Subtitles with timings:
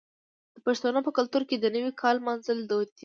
[0.55, 2.99] د پښتنو په کلتور کې د نوي کال لمانځل دود دی.